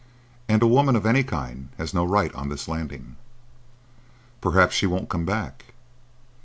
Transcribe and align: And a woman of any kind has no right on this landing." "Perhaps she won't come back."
And 0.49 0.63
a 0.63 0.67
woman 0.67 0.95
of 0.95 1.05
any 1.05 1.23
kind 1.23 1.69
has 1.77 1.93
no 1.93 2.03
right 2.03 2.33
on 2.33 2.49
this 2.49 2.67
landing." 2.67 3.17
"Perhaps 4.41 4.73
she 4.73 4.87
won't 4.87 5.09
come 5.09 5.25
back." 5.25 5.75